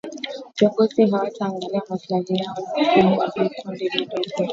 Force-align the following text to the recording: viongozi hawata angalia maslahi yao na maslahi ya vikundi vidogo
viongozi 0.57 1.05
hawata 1.07 1.45
angalia 1.45 1.81
maslahi 1.89 2.35
yao 2.37 2.57
na 2.97 3.15
maslahi 3.15 3.41
ya 3.49 3.49
vikundi 3.49 3.89
vidogo 3.89 4.45